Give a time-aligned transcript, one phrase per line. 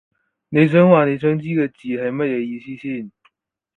[0.49, 3.11] 你想話你想知嘅字係乜嘢意思先